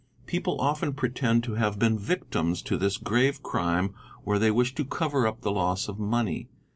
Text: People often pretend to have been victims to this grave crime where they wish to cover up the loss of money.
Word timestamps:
People 0.25 0.59
often 0.59 0.93
pretend 0.93 1.43
to 1.43 1.53
have 1.53 1.77
been 1.77 1.95
victims 1.99 2.63
to 2.63 2.75
this 2.75 2.97
grave 2.97 3.43
crime 3.43 3.93
where 4.23 4.39
they 4.39 4.49
wish 4.49 4.73
to 4.73 4.83
cover 4.83 5.27
up 5.27 5.41
the 5.41 5.51
loss 5.51 5.87
of 5.87 5.99
money. 5.99 6.49